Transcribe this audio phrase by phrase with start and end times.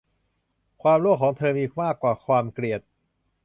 [0.81, 2.81] ความโลภของเธอมีมากกว่าความเกลียด